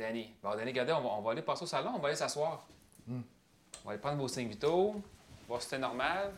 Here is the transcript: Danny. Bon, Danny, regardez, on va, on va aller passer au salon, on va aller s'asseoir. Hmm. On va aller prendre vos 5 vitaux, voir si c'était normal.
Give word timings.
Danny. 0.00 0.32
Bon, 0.42 0.56
Danny, 0.56 0.70
regardez, 0.70 0.92
on 0.94 1.02
va, 1.02 1.08
on 1.10 1.20
va 1.20 1.32
aller 1.32 1.42
passer 1.42 1.64
au 1.64 1.66
salon, 1.66 1.92
on 1.94 1.98
va 1.98 2.08
aller 2.08 2.16
s'asseoir. 2.16 2.66
Hmm. 3.06 3.20
On 3.84 3.88
va 3.88 3.90
aller 3.92 4.00
prendre 4.00 4.16
vos 4.16 4.28
5 4.28 4.48
vitaux, 4.48 4.94
voir 5.46 5.60
si 5.60 5.68
c'était 5.68 5.80
normal. 5.80 6.32